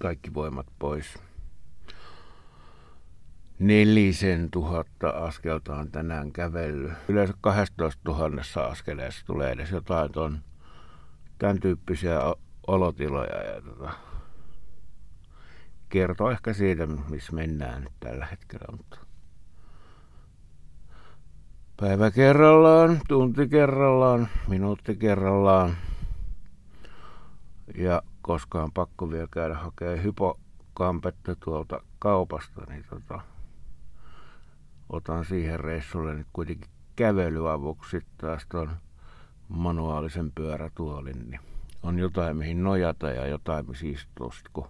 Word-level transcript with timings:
kaikki 0.00 0.34
voimat 0.34 0.66
pois 0.78 1.18
nelisen 3.58 4.50
tuhatta 4.50 5.08
askelta 5.08 5.76
on 5.76 5.90
tänään 5.90 6.32
kävellyt. 6.32 6.92
Yleensä 7.08 7.34
12 7.40 8.00
tuhannessa 8.04 8.64
askeleessa 8.64 9.26
tulee 9.26 9.52
edes 9.52 9.70
jotain 9.70 10.12
ton, 10.12 10.38
tämän 11.38 11.60
tyyppisiä 11.60 12.20
olotiloja. 12.66 13.42
Ja 13.42 13.60
tota, 13.60 13.92
kertoo 15.88 16.30
ehkä 16.30 16.52
siitä, 16.52 16.86
missä 16.86 17.32
mennään 17.32 17.82
nyt 17.82 17.92
tällä 18.00 18.26
hetkellä. 18.26 18.76
Mutta 18.76 18.98
päivä 21.80 22.10
kerrallaan, 22.10 23.00
tunti 23.08 23.48
kerrallaan, 23.48 24.28
minuutti 24.48 24.96
kerrallaan. 24.96 25.76
Ja 27.74 28.02
koska 28.22 28.62
on 28.62 28.72
pakko 28.72 29.10
vielä 29.10 29.28
käydä 29.30 29.54
hakemaan 29.54 30.02
hypokampetta 30.02 31.36
tuolta 31.44 31.80
kaupasta, 31.98 32.62
niin 32.68 32.84
tota, 32.90 33.20
otan 34.88 35.24
siihen 35.24 35.60
reissulle 35.60 36.14
nyt 36.14 36.26
kuitenkin 36.32 36.70
kävelyavuksi 36.96 38.00
taas 38.18 38.46
tuon 38.48 38.70
manuaalisen 39.48 40.32
pyörätuolin, 40.32 41.30
niin 41.30 41.40
on 41.82 41.98
jotain 41.98 42.36
mihin 42.36 42.62
nojata 42.62 43.10
ja 43.10 43.26
jotain 43.26 43.68
missä 43.68 43.86
istua, 43.86 44.30
kun 44.52 44.68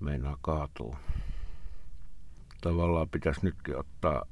meinaa 0.00 0.36
kaatuu. 0.40 0.94
Tavallaan 2.60 3.08
pitäisi 3.08 3.40
nytkin 3.42 3.76
ottaa 3.76 4.22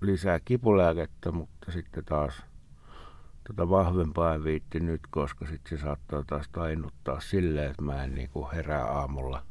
lisää 0.00 0.40
kipulääkettä, 0.40 1.32
mutta 1.32 1.72
sitten 1.72 2.04
taas 2.04 2.42
tota 3.48 3.70
vahvempaa 3.70 4.34
en 4.34 4.44
viitti 4.44 4.80
nyt, 4.80 5.00
koska 5.10 5.46
sitten 5.46 5.78
se 5.78 5.82
saattaa 5.82 6.24
taas 6.26 6.48
tainuttaa 6.48 7.20
silleen, 7.20 7.70
että 7.70 7.82
mä 7.82 8.04
en 8.04 8.14
niinku 8.14 8.48
herää 8.52 8.84
aamulla 8.84 9.42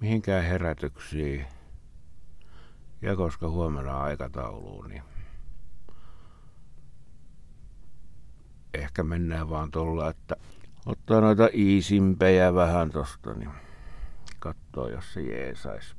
mihinkään 0.00 0.44
herätyksiin 0.44 1.46
ja 3.02 3.16
koska 3.16 3.48
huomenna 3.48 4.00
aikatauluun, 4.00 4.88
niin 4.88 5.02
ehkä 8.74 9.02
mennään 9.02 9.50
vaan 9.50 9.70
tuolla, 9.70 10.10
että 10.10 10.36
ottaa 10.86 11.20
noita 11.20 11.48
iisimpejä 11.54 12.54
vähän 12.54 12.90
tosta, 12.90 13.34
niin 13.34 13.50
katsoo, 14.38 14.88
jos 14.88 15.12
se 15.12 15.20
jeesais. 15.22 15.96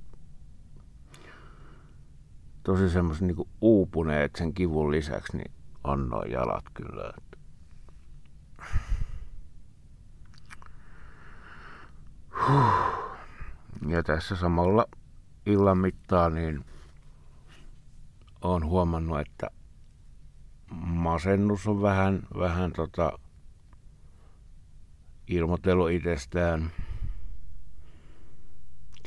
Tosi 2.64 2.90
semmoisen 2.90 3.28
niin 3.28 3.50
uupuneet 3.62 4.36
sen 4.36 4.54
kivun 4.54 4.92
lisäksi, 4.92 5.38
niin 5.38 5.52
on 5.84 6.10
noin 6.10 6.32
jalat 6.32 6.66
kyllä. 6.74 7.14
Ja 13.88 14.04
tässä 14.04 14.36
samalla 14.36 14.86
illan 15.46 15.78
mittaan 15.78 16.36
niin 16.36 16.66
olen 18.42 18.66
huomannut, 18.66 19.20
että 19.20 19.50
masennus 20.86 21.68
on 21.68 21.82
vähän, 21.82 22.24
vähän 22.40 22.72
tota, 22.72 23.20
ilmoitellut 25.28 25.92
itsestään. 25.92 26.72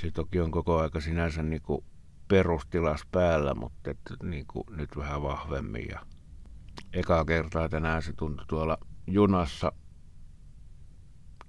Se 0.00 0.10
toki 0.10 0.40
on 0.40 0.50
koko 0.50 0.78
aika 0.78 1.00
sinänsä 1.00 1.42
niin 1.42 1.62
kuin 1.62 1.84
perustilas 2.28 3.06
päällä, 3.12 3.54
mutta 3.54 3.90
et, 3.90 3.98
niin 4.22 4.46
kuin 4.46 4.64
nyt 4.70 4.96
vähän 4.96 5.22
vahvemmin. 5.22 5.86
Ja 5.90 6.06
ekaa 6.92 7.24
kertaa 7.24 7.68
tänään 7.68 8.02
se 8.02 8.12
tuntui 8.12 8.46
tuolla 8.46 8.78
junassa 9.06 9.72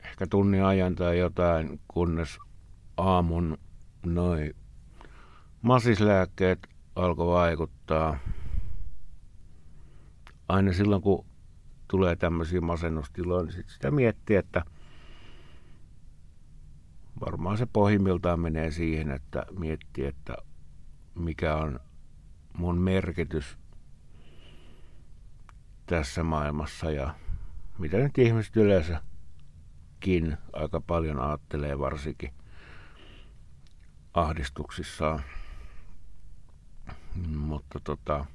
ehkä 0.06 0.28
tunnin 0.28 0.64
ajan 0.64 0.96
tai 0.96 1.20
jotain, 1.20 1.82
kunnes 1.88 2.38
aamun 2.98 3.58
noin 4.06 4.56
masislääkkeet 5.62 6.68
alkoi 6.96 7.28
vaikuttaa. 7.28 8.18
Aina 10.48 10.74
silloin, 10.74 11.02
kun 11.02 11.26
tulee 11.88 12.16
tämmöisiä 12.16 12.62
masennustiloja, 12.62 13.44
niin 13.44 13.54
sit 13.54 13.70
sitä 13.70 13.92
miettii, 13.92 14.36
että 14.36 14.66
varmaan 17.20 17.58
se 17.58 17.66
pohjimmiltaan 17.66 18.40
menee 18.40 18.72
siihen, 18.72 19.12
että 19.12 19.46
miettii, 19.60 20.06
että 20.06 20.38
mikä 21.16 21.56
on 21.56 21.80
mun 22.54 22.78
merkitys 22.78 23.58
tässä 25.86 26.24
maailmassa 26.24 26.92
ja 26.92 27.16
mitä 27.78 27.98
nyt 27.98 28.18
ihmiset 28.18 28.56
yleensäkin 28.56 30.38
aika 30.54 30.82
paljon 30.82 31.20
ajattelee 31.20 31.80
varsinkin 31.80 32.34
ahdistuksissaan. 34.14 35.22
Mutta 37.38 37.80
tota, 37.84 38.26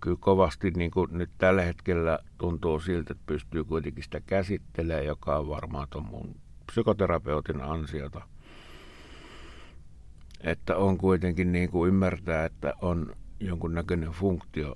kyllä 0.00 0.16
kovasti 0.20 0.70
niin 0.70 0.90
kuin 0.90 1.08
nyt 1.12 1.30
tällä 1.38 1.62
hetkellä 1.62 2.18
tuntuu 2.38 2.80
siltä, 2.80 3.12
että 3.12 3.24
pystyy 3.26 3.64
kuitenkin 3.64 4.04
sitä 4.04 4.20
käsittelemään, 4.20 5.06
joka 5.06 5.38
on 5.38 5.48
varmaan 5.48 5.86
tuon 5.90 6.04
mun 6.04 6.34
psykoterapeutin 6.66 7.62
ansiota. 7.62 8.20
Että 10.40 10.76
on 10.76 10.98
kuitenkin 10.98 11.52
niin 11.52 11.70
kuin 11.70 11.88
ymmärtää, 11.88 12.44
että 12.44 12.74
on 12.82 13.16
jonkunnäköinen 13.40 14.10
funktio, 14.10 14.74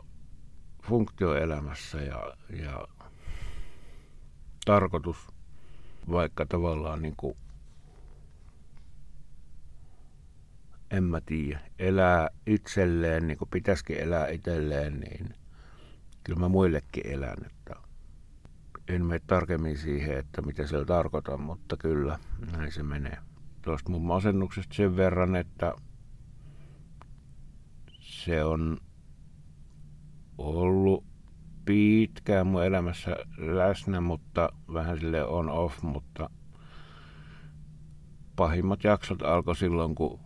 funktio 0.83 1.35
elämässä 1.35 1.99
ja, 2.03 2.37
ja 2.65 2.89
tarkoitus, 4.65 5.17
vaikka 6.11 6.47
tavallaan 6.47 7.03
niin 7.03 7.15
kuin 7.17 7.37
en 10.91 11.05
mä 11.05 11.21
tiedä, 11.27 11.61
elää 11.79 12.29
itselleen 12.47 13.27
niin 13.27 13.39
kuin 13.39 13.49
pitäisikin 13.51 13.99
elää 13.99 14.29
itselleen, 14.29 15.01
niin 15.01 15.35
kyllä 16.25 16.41
mä 16.41 16.49
muillekin 16.49 17.07
elän. 17.07 17.47
Että 17.47 17.75
en 18.89 19.05
mene 19.05 19.21
tarkemmin 19.27 19.79
siihen, 19.79 20.19
että 20.19 20.43
mitä 20.43 20.67
se 20.67 20.85
tarkoitan, 20.85 21.41
mutta 21.41 21.77
kyllä 21.77 22.19
näin 22.53 22.73
se 22.73 22.83
menee. 22.83 23.19
Tuosta 23.63 23.91
mun 23.91 24.07
masennuksesta 24.07 24.75
sen 24.75 24.97
verran, 24.97 25.37
että 25.37 25.75
se 28.01 28.45
on 28.45 28.79
ollut 30.39 31.05
pitkään 31.65 32.47
mun 32.47 32.65
elämässä 32.65 33.17
läsnä, 33.39 34.01
mutta 34.01 34.49
vähän 34.73 34.99
sille 34.99 35.25
on 35.25 35.51
off, 35.51 35.83
mutta 35.83 36.31
pahimmat 38.37 38.85
jaksot 38.85 39.23
alkoi 39.23 39.57
silloin, 39.57 39.95
kun 39.95 40.26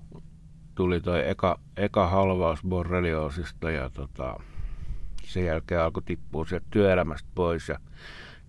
tuli 0.80 1.00
toi 1.00 1.28
eka, 1.28 1.58
eka 1.76 2.06
halvaus 2.06 2.62
borrelioosista 2.68 3.70
ja 3.70 3.90
tota, 3.90 4.40
sen 5.24 5.44
jälkeen 5.44 5.80
alkoi 5.80 6.02
tippua 6.02 6.44
sieltä 6.44 6.66
työelämästä 6.70 7.28
pois 7.34 7.68
ja 7.68 7.78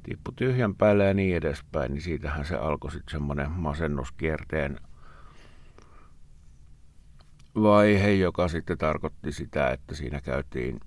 tippui 0.03 0.33
tyhjän 0.35 0.75
päälle 0.75 1.05
ja 1.05 1.13
niin 1.13 1.35
edespäin, 1.35 1.91
niin 1.91 2.01
siitähän 2.01 2.45
se 2.45 2.55
alkoi 2.55 2.91
sitten 2.91 3.11
semmoinen 3.11 3.51
masennuskierteen 3.51 4.79
vaihe, 7.55 8.11
joka 8.11 8.47
sitten 8.47 8.77
tarkoitti 8.77 9.31
sitä, 9.31 9.69
että 9.69 9.95
siinä 9.95 10.21
käytiin 10.21 10.79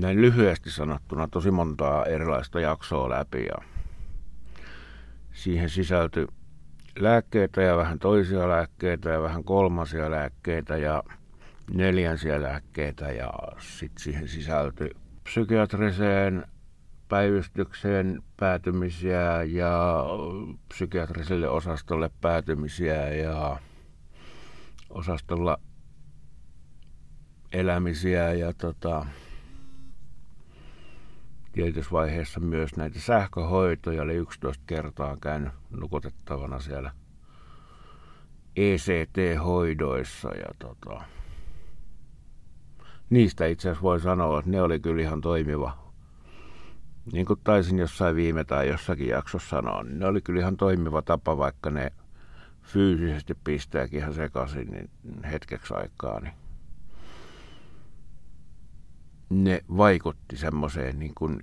näin 0.00 0.20
lyhyesti 0.20 0.70
sanottuna 0.70 1.28
tosi 1.28 1.50
montaa 1.50 2.04
erilaista 2.04 2.60
jaksoa 2.60 3.10
läpi 3.10 3.44
ja 3.44 3.64
siihen 5.32 5.70
sisältyi 5.70 6.26
lääkkeitä 6.98 7.62
ja 7.62 7.76
vähän 7.76 7.98
toisia 7.98 8.48
lääkkeitä 8.48 9.08
ja 9.10 9.22
vähän 9.22 9.44
kolmasia 9.44 10.10
lääkkeitä 10.10 10.76
ja 10.76 11.02
neljänsiä 11.74 12.42
lääkkeitä 12.42 13.12
ja 13.12 13.32
sitten 13.58 14.02
siihen 14.02 14.28
sisältyi 14.28 14.90
psykiatriseen 15.24 16.44
päivystykseen 17.08 18.22
päätymisiä 18.36 19.42
ja 19.42 20.04
psykiatriselle 20.68 21.48
osastolle 21.48 22.10
päätymisiä 22.20 23.08
ja 23.08 23.56
osastolla 24.90 25.58
elämisiä 27.52 28.32
ja 28.32 28.52
tota, 28.52 29.06
tietyssä 31.52 31.92
vaiheessa 31.92 32.40
myös 32.40 32.76
näitä 32.76 33.00
sähköhoitoja, 33.00 34.02
oli 34.02 34.14
11 34.14 34.64
kertaa 34.66 35.16
käynyt 35.16 35.52
nukutettavana 35.70 36.60
siellä 36.60 36.92
ECT-hoidoissa 38.56 40.28
ja 40.28 40.54
tota, 40.58 41.04
niistä 43.10 43.46
itse 43.46 43.68
asiassa 43.68 43.82
voi 43.82 44.00
sanoa, 44.00 44.38
että 44.38 44.50
ne 44.50 44.62
oli 44.62 44.80
kyllä 44.80 45.02
ihan 45.02 45.20
toimiva. 45.20 45.92
Niin 47.12 47.26
kuin 47.26 47.40
taisin 47.44 47.78
jossain 47.78 48.16
viime 48.16 48.44
tai 48.44 48.68
jossakin 48.68 49.08
jaksossa 49.08 49.48
sanoa, 49.48 49.82
niin 49.82 49.98
ne 49.98 50.06
oli 50.06 50.20
kyllä 50.20 50.40
ihan 50.40 50.56
toimiva 50.56 51.02
tapa, 51.02 51.38
vaikka 51.38 51.70
ne 51.70 51.92
fyysisesti 52.62 53.34
pistääkin 53.44 53.98
ihan 53.98 54.14
sekaisin 54.14 54.70
niin 54.70 54.90
hetkeksi 55.30 55.74
aikaa, 55.74 56.20
niin 56.20 56.39
ne 59.30 59.60
vaikutti 59.76 60.36
semmoiseen 60.36 60.98
niin 60.98 61.14
kuin 61.14 61.40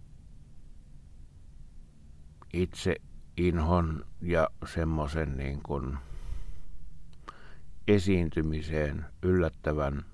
itse 2.53 2.95
inhon 3.37 4.05
ja 4.21 4.49
semmoisen 4.65 5.37
niin 5.37 5.63
kuin 5.63 5.97
esiintymiseen 7.87 9.05
yllättävän 9.23 10.05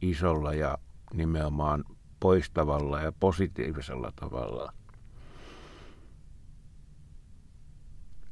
isolla 0.00 0.54
ja 0.54 0.78
nimenomaan 1.14 1.84
poistavalla 2.20 3.00
ja 3.00 3.12
positiivisella 3.12 4.12
tavalla. 4.16 4.72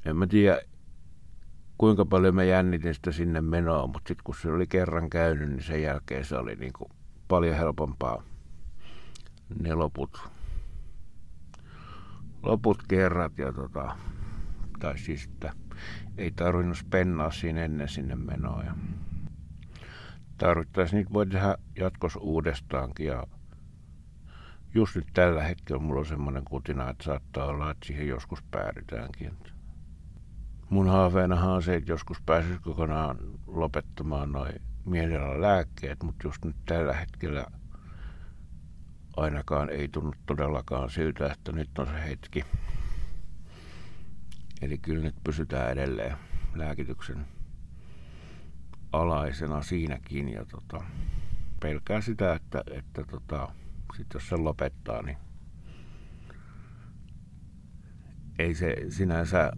En 0.04 0.16
mä 0.16 0.26
tiedä, 0.26 0.60
kuinka 1.78 2.04
paljon 2.04 2.34
mä 2.34 2.44
jännitin 2.44 2.94
sitä 2.94 3.12
sinne 3.12 3.40
menoa, 3.40 3.86
mutta 3.86 4.08
sitten 4.08 4.24
kun 4.24 4.34
se 4.34 4.50
oli 4.50 4.66
kerran 4.66 5.10
käynyt, 5.10 5.48
niin 5.48 5.62
sen 5.62 5.82
jälkeen 5.82 6.24
se 6.24 6.36
oli 6.36 6.56
niin 6.56 6.72
kuin 6.72 6.90
paljon 7.30 7.56
helpompaa 7.56 8.22
ne 9.62 9.74
loput, 9.74 10.28
loput 12.42 12.82
kerrat. 12.88 13.38
Ja 13.38 13.52
tota, 13.52 13.96
tai 14.78 14.98
siis, 14.98 15.24
että 15.24 15.52
ei 16.18 16.30
tarvinnut 16.30 16.78
spennaa 16.78 17.30
siinä 17.30 17.64
ennen 17.64 17.88
sinne 17.88 18.14
menoa. 18.14 18.62
Ja 18.62 18.74
tarvittaisiin 20.38 20.96
niitä 20.96 21.12
voi 21.12 21.26
tehdä 21.26 21.56
jatkossa 21.78 22.20
uudestaankin. 22.20 23.06
Ja 23.06 23.26
just 24.74 24.96
nyt 24.96 25.06
tällä 25.14 25.42
hetkellä 25.42 25.82
mulla 25.82 26.00
on 26.00 26.06
semmoinen 26.06 26.44
kutina, 26.44 26.90
että 26.90 27.04
saattaa 27.04 27.46
olla, 27.46 27.70
että 27.70 27.86
siihen 27.86 28.08
joskus 28.08 28.42
päädytäänkin. 28.50 29.32
Mun 30.70 30.88
haaveenahan 30.88 31.50
on 31.50 31.62
se, 31.62 31.74
että 31.74 31.92
joskus 31.92 32.22
pääsisi 32.26 32.58
kokonaan 32.58 33.18
lopettamaan 33.46 34.32
noin 34.32 34.69
mielellä 34.90 35.40
lääkkeet, 35.40 36.02
mutta 36.02 36.26
just 36.28 36.44
nyt 36.44 36.56
tällä 36.66 36.92
hetkellä 36.92 37.46
ainakaan 39.16 39.70
ei 39.70 39.88
tunnu 39.88 40.12
todellakaan 40.26 40.90
siltä, 40.90 41.32
että 41.32 41.52
nyt 41.52 41.78
on 41.78 41.86
se 41.86 42.04
hetki. 42.04 42.44
Eli 44.62 44.78
kyllä 44.78 45.02
nyt 45.02 45.14
pysytään 45.24 45.70
edelleen 45.70 46.16
lääkityksen 46.54 47.26
alaisena 48.92 49.62
siinäkin 49.62 50.28
ja 50.28 50.44
tota, 50.44 50.84
pelkää 51.60 52.00
sitä, 52.00 52.34
että, 52.34 52.64
että 52.70 53.04
tota, 53.04 53.48
sit 53.96 54.06
jos 54.14 54.28
se 54.28 54.36
lopettaa, 54.36 55.02
niin 55.02 55.16
ei 58.38 58.54
se 58.54 58.76
sinänsä 58.88 59.52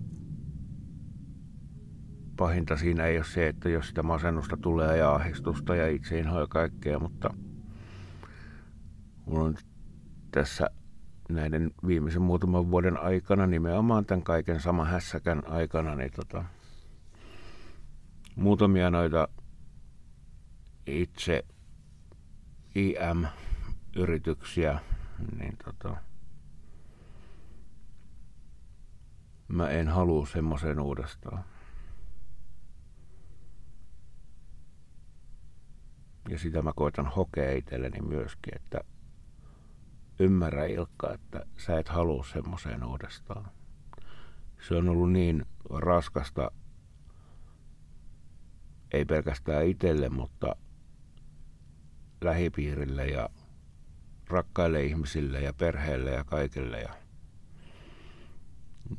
pahinta 2.43 2.77
siinä 2.77 3.07
ei 3.07 3.17
ole 3.17 3.25
se, 3.25 3.49
että 3.49 3.69
jos 3.69 3.89
sitä 3.89 4.03
masennusta 4.03 4.57
tulee 4.57 4.97
ja 4.97 5.15
ahdistusta 5.15 5.77
ja 5.77 5.89
itseinhoa 5.89 6.41
ja 6.41 6.47
kaikkea, 6.47 6.99
mutta 6.99 7.35
mulla 9.27 9.45
on 9.45 9.57
tässä 10.31 10.71
näiden 11.29 11.71
viimeisen 11.87 12.23
muutaman 12.23 12.71
vuoden 12.71 13.01
aikana, 13.01 13.47
nimenomaan 13.47 14.05
tämän 14.05 14.23
kaiken 14.23 14.61
sama 14.61 14.85
hässäkän 14.85 15.43
aikana, 15.47 15.95
niin 15.95 16.13
tota, 16.13 16.45
muutamia 18.37 18.91
noita 18.91 19.29
itse 20.87 21.45
IM-yrityksiä, 22.75 24.81
niin 25.39 25.57
tota, 25.65 25.97
mä 29.49 29.69
en 29.69 29.89
halua 29.89 30.27
semmoisen 30.27 30.81
uudestaan. 30.81 31.52
Ja 36.29 36.39
sitä 36.39 36.63
mä 36.63 36.73
koitan 36.77 37.07
hokea 37.07 37.53
itselleni 37.53 38.01
myöskin, 38.01 38.57
että 38.57 38.81
ymmärrä 40.19 40.67
Ilkka, 40.67 41.13
että 41.13 41.47
sä 41.57 41.79
et 41.79 41.89
halua 41.89 42.25
semmoiseen 42.25 42.85
uudestaan. 42.85 43.51
Se 44.69 44.75
on 44.75 44.89
ollut 44.89 45.13
niin 45.13 45.47
raskasta, 45.71 46.51
ei 48.93 49.05
pelkästään 49.05 49.67
itselle, 49.67 50.09
mutta 50.09 50.57
lähipiirille 52.25 53.07
ja 53.07 53.29
rakkaille 54.29 54.85
ihmisille 54.85 55.41
ja 55.41 55.53
perheelle 55.53 56.11
ja 56.11 56.25
kaikille. 56.25 56.81
Ja 56.81 56.95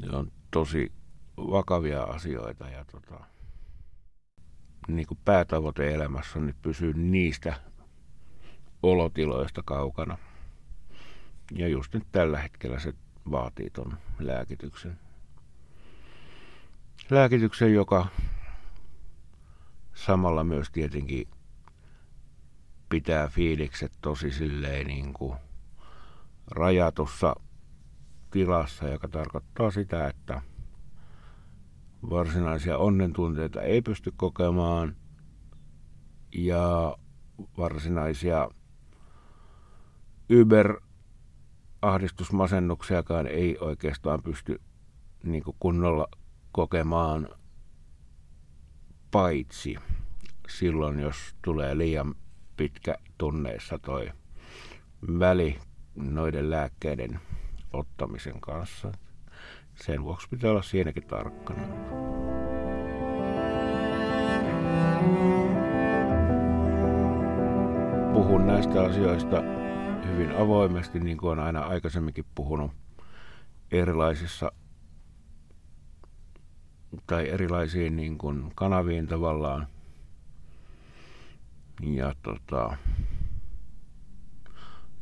ne 0.02 0.18
on 0.18 0.32
tosi 0.52 0.92
vakavia 1.38 2.04
asioita 2.04 2.70
ja 2.70 2.86
tota, 2.86 3.26
niin 4.88 5.08
kuin 5.08 5.20
päätavoite 5.26 5.94
elämässä 5.94 6.40
on 6.40 6.48
nyt 6.48 6.62
pysyä 6.62 6.94
niistä 6.96 7.56
olotiloista 8.84 9.64
kaukana. 9.66 10.18
Ja 11.52 11.68
just 11.68 11.94
nyt 11.94 12.04
tällä 12.12 12.40
hetkellä 12.40 12.80
se 12.80 12.94
vaatii 13.32 13.70
ton 13.70 13.98
lääkityksen. 14.20 15.00
Lääkityksen, 17.10 17.74
joka 17.74 18.08
samalla 19.94 20.44
myös 20.44 20.72
tietenkin 20.72 21.28
pitää 22.90 23.28
fiilikset 23.28 23.92
tosi 24.02 24.32
silleen 24.32 24.88
niin 24.88 25.14
kuin 25.14 25.38
rajatussa 26.52 27.36
tilassa, 28.32 28.88
joka 28.88 29.08
tarkoittaa 29.08 29.72
sitä, 29.72 30.08
että– 30.08 30.42
varsinaisia 32.10 32.78
onnentunteita 32.78 33.62
ei 33.62 33.82
pysty 33.82 34.14
kokemaan 34.18 34.96
ja 36.36 36.98
varsinaisia 37.58 38.50
Uber 40.42 40.82
ahdistusmasennuksiakaan 41.82 43.28
ei 43.28 43.58
oikeastaan 43.62 44.24
pysty 44.24 44.62
niin 45.24 45.44
kunnolla 45.60 46.08
kokemaan 46.52 47.30
paitsi 49.12 49.76
silloin, 50.48 51.00
jos 51.00 51.36
tulee 51.42 51.78
liian 51.78 52.16
pitkä 52.58 52.96
tunneissa 53.18 53.80
toi 53.80 54.10
väli 55.20 55.60
noiden 55.96 56.50
lääkkeiden 56.50 57.20
ottamisen 57.74 58.42
kanssa. 58.42 58.92
Sen 59.76 60.04
vuoksi 60.04 60.28
pitää 60.30 60.52
olla 60.52 60.62
siinäkin 60.62 61.08
tarkkana. 61.08 61.62
Puhun 68.14 68.48
näistä 68.48 68.84
asioista 68.84 69.44
hyvin 70.08 70.36
avoimesti, 70.38 71.00
niin 71.00 71.18
kuin 71.18 71.32
olen 71.32 71.46
aina 71.46 71.62
aikaisemminkin 71.62 72.26
puhunut 72.36 72.72
erilaisissa 73.72 74.52
tai 77.08 77.30
erilaisiin 77.30 77.96
niin 77.96 78.18
kuin 78.18 78.52
kanaviin 78.56 79.08
tavallaan. 79.08 79.68
Ja 81.82 82.16
tota, 82.22 82.78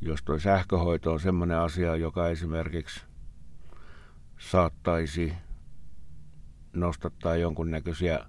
jos 0.02 0.24
tuo 0.24 0.40
sähköhoito 0.40 1.12
on 1.12 1.20
semmoinen 1.20 1.58
asia, 1.58 1.96
joka 1.96 2.30
esimerkiksi 2.30 3.11
saattaisi 4.50 5.34
nostattaa 6.74 7.36
jonkunnäköisiä 7.36 8.20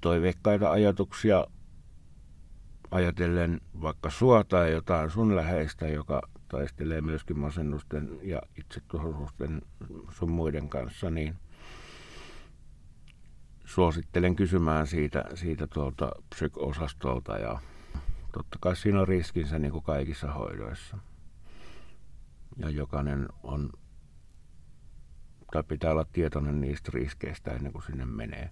toiveikkaita 0.00 0.70
ajatuksia 0.70 1.46
ajatellen 2.90 3.60
vaikka 3.80 4.10
sua 4.10 4.44
tai 4.44 4.72
jotain 4.72 5.10
sun 5.10 5.36
läheistä, 5.36 5.88
joka 5.88 6.22
taistelee 6.48 7.00
myöskin 7.00 7.38
masennusten 7.38 8.18
ja 8.22 8.42
itsetuhoisuusten 8.58 9.62
sun 10.10 10.30
muiden 10.30 10.68
kanssa, 10.68 11.10
niin 11.10 11.36
suosittelen 13.64 14.36
kysymään 14.36 14.86
siitä, 14.86 15.24
siitä 15.34 15.66
tuolta 15.66 16.12
psykosastolta 16.34 17.38
ja 17.38 17.60
totta 18.32 18.58
kai 18.60 18.76
siinä 18.76 19.00
on 19.00 19.08
riskinsä 19.08 19.58
niin 19.58 19.72
kuin 19.72 19.84
kaikissa 19.84 20.32
hoidoissa. 20.32 20.98
Ja 22.56 22.70
jokainen 22.70 23.28
on, 23.42 23.70
tai 25.52 25.62
pitää 25.62 25.90
olla 25.90 26.04
tietoinen 26.04 26.60
niistä 26.60 26.90
riskeistä 26.94 27.50
ennen 27.50 27.72
kuin 27.72 27.82
sinne 27.82 28.04
menee. 28.04 28.50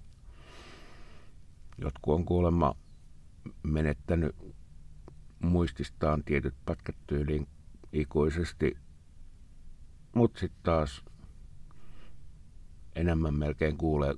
Jotkut 1.79 2.15
on 2.15 2.25
kuulemma 2.25 2.75
menettänyt 3.63 4.37
muististaan 5.39 6.25
tietyt 6.25 6.55
pätkät 6.67 6.97
tyyliin 7.07 7.49
ikuisesti, 7.93 8.77
mutta 10.15 10.41
sitten 10.41 10.63
taas 10.63 11.05
enemmän 12.95 13.35
melkein 13.35 13.77
kuulee 13.77 14.15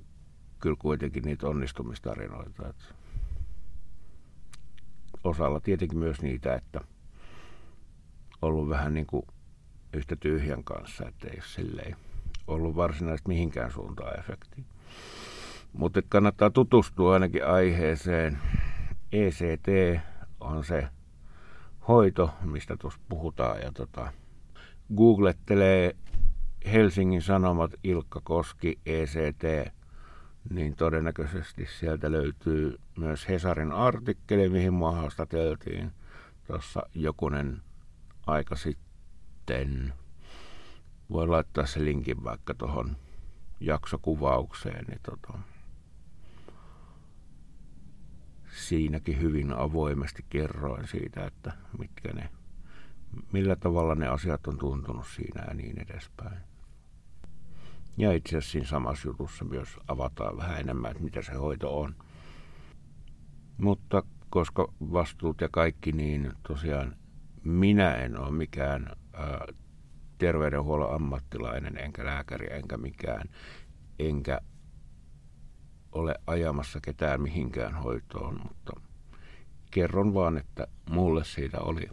kyllä 0.59 0.75
kuitenkin 0.79 1.23
niitä 1.23 1.47
onnistumistarinoita. 1.47 2.69
Että 2.69 2.85
osalla 5.23 5.59
tietenkin 5.59 5.99
myös 5.99 6.21
niitä, 6.21 6.55
että 6.55 6.81
ollut 8.41 8.69
vähän 8.69 8.93
niin 8.93 9.07
kuin 9.07 9.23
yhtä 9.93 10.15
tyhjän 10.15 10.63
kanssa, 10.63 11.07
että 11.07 11.27
ei 11.27 11.41
silleen 11.41 11.95
ollut 12.49 12.75
varsinaisesti 12.75 13.27
mihinkään 13.27 13.71
suuntaan 13.71 14.19
efektiä. 14.19 14.63
Mutta 15.73 16.01
kannattaa 16.09 16.49
tutustua 16.49 17.13
ainakin 17.13 17.45
aiheeseen. 17.45 18.37
ECT 19.11 19.67
on 20.39 20.63
se 20.63 20.87
hoito, 21.87 22.33
mistä 22.43 22.77
tuossa 22.77 22.99
puhutaan. 23.09 23.61
Ja 23.61 23.71
tota, 23.71 24.13
googlettelee 24.95 25.95
Helsingin 26.73 27.21
Sanomat 27.21 27.71
Ilkka 27.83 28.21
Koski 28.23 28.79
ECT, 28.85 29.73
niin 30.49 30.75
todennäköisesti 30.75 31.67
sieltä 31.79 32.11
löytyy 32.11 32.79
myös 32.97 33.29
Hesarin 33.29 33.71
artikkeli, 33.71 34.49
mihin 34.49 34.73
mua 34.73 34.91
haastateltiin 34.91 35.91
tuossa 36.47 36.81
jokunen 36.95 37.61
aika 38.27 38.55
sitten. 38.55 39.93
Voi 41.11 41.27
laittaa 41.27 41.65
se 41.65 41.85
linkin 41.85 42.23
vaikka 42.23 42.53
tuohon 42.53 42.97
jaksokuvaukseen, 43.59 44.85
niin 44.85 44.99
tota, 45.03 45.39
siinäkin 48.51 49.21
hyvin 49.21 49.53
avoimesti 49.53 50.25
kerroin 50.29 50.87
siitä, 50.87 51.25
että 51.25 51.53
mitkä 51.79 52.13
ne, 52.13 52.29
millä 53.31 53.55
tavalla 53.55 53.95
ne 53.95 54.07
asiat 54.07 54.47
on 54.47 54.57
tuntunut 54.57 55.07
siinä 55.07 55.45
ja 55.47 55.53
niin 55.53 55.81
edespäin. 55.81 56.37
Ja 57.97 58.11
itse 58.11 58.37
asiassa 58.37 58.51
siinä 58.51 58.67
samassa 58.67 59.07
jutussa 59.07 59.45
myös 59.45 59.79
avataan 59.87 60.37
vähän 60.37 60.59
enemmän, 60.59 60.91
että 60.91 61.03
mitä 61.03 61.21
se 61.21 61.33
hoito 61.33 61.79
on. 61.79 61.95
Mutta 63.57 64.03
koska 64.29 64.73
vastuut 64.91 65.41
ja 65.41 65.49
kaikki, 65.51 65.91
niin 65.91 66.33
tosiaan 66.47 66.95
minä 67.43 67.95
en 67.95 68.19
ole 68.19 68.31
mikään 68.31 68.91
ää, 69.13 69.45
terveydenhuollon 70.19 70.95
ammattilainen, 70.95 71.77
enkä 71.77 72.05
lääkäri, 72.05 72.47
enkä 72.53 72.77
mikään, 72.77 73.29
enkä 73.99 74.41
ole 75.91 76.15
ajamassa 76.27 76.79
ketään 76.81 77.21
mihinkään 77.21 77.75
hoitoon, 77.75 78.39
mutta 78.43 78.81
kerron 79.71 80.13
vaan, 80.13 80.37
että 80.37 80.67
mulle 80.89 81.23
siitä 81.23 81.59
oli 81.59 81.89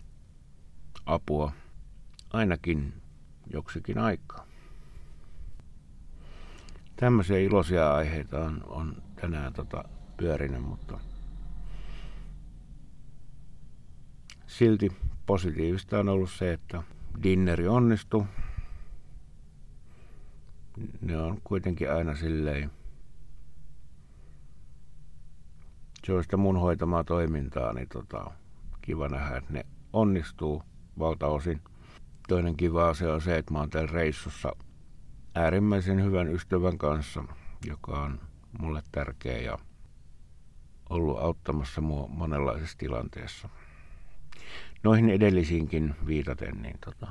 apua 1.07 1.53
ainakin 2.33 3.03
joksikin 3.53 3.99
aikaa. 3.99 4.47
Tämmöisiä 6.97 7.39
iloisia 7.39 7.95
aiheita 7.95 8.45
on, 8.45 8.65
on 8.67 9.03
tänään 9.21 9.53
tota 9.53 9.85
pyörinyt, 10.17 10.63
mutta 10.63 11.01
silti 14.47 14.93
positiivista 15.27 15.99
on 15.99 16.09
ollut 16.09 16.31
se, 16.31 16.53
että 16.53 16.83
dinneri 17.23 17.69
onnistui. 17.69 18.25
Ne 21.01 21.19
on 21.19 21.41
kuitenkin 21.45 21.93
aina 21.93 22.17
silleen 22.17 22.71
se 26.07 26.13
on 26.13 26.23
sitä 26.23 26.37
mun 26.37 26.61
hoitamaa 26.61 27.05
toimintaa, 27.05 27.73
niin 27.73 27.89
tota, 27.89 28.31
kiva 28.83 29.09
nähdä, 29.09 29.37
että 29.37 29.53
ne 29.53 29.67
onnistuu 29.93 30.63
valtaosin. 30.99 31.61
Toinen 32.29 32.57
kiva 32.57 32.89
asia 32.89 33.15
on 33.15 33.21
se, 33.21 33.37
että 33.37 33.53
mä 33.53 33.59
oon 33.59 33.71
täällä 33.71 33.93
reissussa 33.93 34.53
äärimmäisen 35.35 36.05
hyvän 36.05 36.29
ystävän 36.29 36.79
kanssa, 36.79 37.25
joka 37.67 37.93
on 38.01 38.21
mulle 38.59 38.83
tärkeä 38.93 39.39
ja 39.39 39.59
ollut 40.91 41.19
auttamassa 41.19 41.81
mua 41.81 42.09
monenlaisessa 42.09 42.79
tilanteessa. 42.79 43.49
Noihin 44.83 45.11
edellisiinkin 45.11 45.95
viitaten, 46.07 46.63
niin 46.63 46.79
tota, 46.85 47.07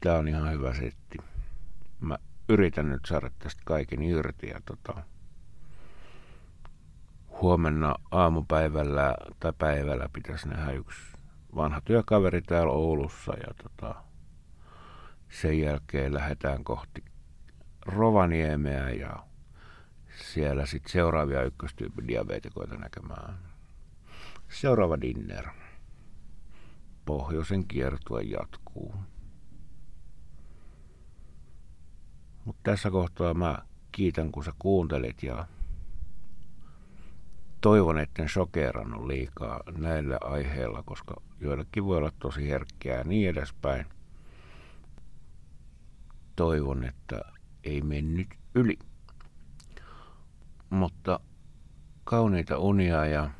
tää 0.00 0.18
on 0.18 0.28
ihan 0.28 0.52
hyvä 0.52 0.74
setti. 0.74 1.18
Mä 2.00 2.18
yritän 2.48 2.88
nyt 2.88 3.04
saada 3.06 3.30
tästä 3.38 3.62
kaiken 3.64 4.02
irti 4.02 4.46
ja 4.46 4.60
tota, 4.64 5.02
huomenna 7.42 7.94
aamupäivällä 8.10 9.14
tai 9.40 9.52
päivällä 9.58 10.08
pitäisi 10.12 10.48
nähdä 10.48 10.72
yksi 10.72 11.00
vanha 11.56 11.80
työkaveri 11.80 12.42
täällä 12.42 12.72
Oulussa 12.72 13.32
ja 13.32 13.54
tota, 13.62 13.94
sen 15.28 15.60
jälkeen 15.60 16.14
lähdetään 16.14 16.64
kohti 16.64 17.04
Rovaniemeä 17.86 18.90
ja 18.90 19.16
siellä 20.16 20.66
sitten 20.66 20.92
seuraavia 20.92 21.42
ykköstyypin 21.42 22.08
diabetikoita 22.08 22.76
näkemään. 22.76 23.51
Seuraava 24.52 25.00
dinner. 25.00 25.48
Pohjoisen 27.04 27.66
kiertue 27.66 28.22
jatkuu. 28.22 28.94
Mutta 32.44 32.60
tässä 32.62 32.90
kohtaa 32.90 33.34
mä 33.34 33.58
kiitän, 33.92 34.32
kun 34.32 34.44
sä 34.44 34.52
kuuntelit 34.58 35.22
ja 35.22 35.46
toivon, 37.60 37.98
etten 37.98 38.28
sokerannut 38.28 39.06
liikaa 39.06 39.60
näillä 39.78 40.18
aiheilla, 40.20 40.82
koska 40.86 41.14
joillekin 41.40 41.84
voi 41.84 41.96
olla 41.96 42.12
tosi 42.18 42.48
herkkiä 42.48 42.94
ja 42.94 43.04
niin 43.04 43.30
edespäin. 43.30 43.86
Toivon, 46.36 46.84
että 46.84 47.20
ei 47.64 47.82
mennyt 47.82 48.28
yli. 48.54 48.78
Mutta 50.70 51.20
kauniita 52.04 52.58
unia 52.58 53.06
ja 53.06 53.30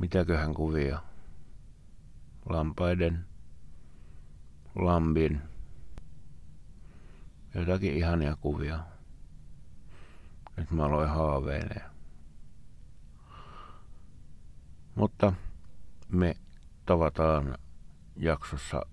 mitäköhän 0.00 0.54
kuvia. 0.54 1.02
Lampaiden, 2.48 3.24
lambin, 4.74 5.40
jotakin 7.54 7.96
ihania 7.96 8.36
kuvia. 8.40 8.78
Nyt 10.56 10.70
mä 10.70 10.84
aloin 10.84 11.08
haaveilemaan. 11.08 11.90
Mutta 14.94 15.32
me 16.08 16.36
tavataan 16.86 17.58
jaksossa 18.16 18.86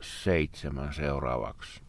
seitsemän 0.00 0.94
seuraavaksi. 0.94 1.82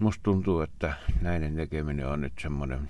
Musta 0.00 0.22
tuntuu, 0.22 0.60
että 0.60 0.94
näiden 1.20 1.56
tekeminen 1.56 2.08
on 2.08 2.20
nyt 2.20 2.32
semmoinen 2.40 2.88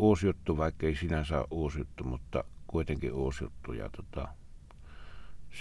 uusi 0.00 0.26
juttu, 0.26 0.56
vaikka 0.56 0.86
ei 0.86 0.96
sinänsä 0.96 1.38
ole 1.38 1.46
uusi 1.50 1.78
juttu, 1.78 2.04
mutta 2.04 2.44
kuitenkin 2.66 3.12
uusi 3.12 3.44
juttu. 3.44 3.72
Ja 3.72 3.88
tota, 3.88 4.28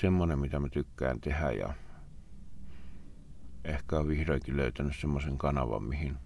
semmoinen, 0.02 0.40
mitä 0.40 0.60
mä 0.60 0.70
tykkään 0.70 1.22
tehdä 1.22 1.52
ja 1.52 1.74
ehkä 3.64 4.00
on 4.00 4.08
vihdoinkin 4.08 4.58
löytänyt 4.58 4.96
semmoisen 4.96 5.38
kanavan, 5.38 5.84
mihin 5.84 6.18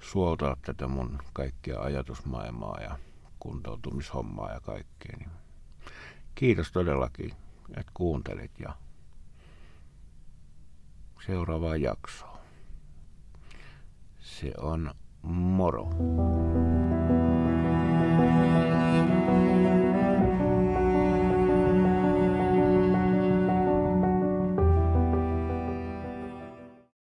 suoltaa 0.00 0.56
tätä 0.62 0.88
mun 0.88 1.18
kaikkia 1.32 1.80
ajatusmaailmaa 1.80 2.80
ja 2.80 2.98
kuntoutumishommaa 3.38 4.52
ja 4.52 4.60
kaikkea. 4.60 5.16
Niin 5.18 5.30
kiitos 6.34 6.72
todellakin, 6.72 7.32
että 7.76 7.92
kuuntelit 7.94 8.60
ja 8.60 8.74
seuraavaa 11.26 11.76
jaksoa. 11.76 12.38
Se 14.18 14.52
on 14.58 14.94
Moro. 15.22 15.88